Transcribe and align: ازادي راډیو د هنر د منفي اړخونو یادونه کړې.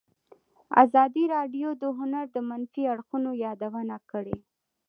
ازادي 0.83 1.23
راډیو 1.35 1.69
د 1.81 1.83
هنر 1.97 2.25
د 2.31 2.37
منفي 2.49 2.83
اړخونو 2.93 3.29
یادونه 3.45 3.95
کړې. 4.11 4.37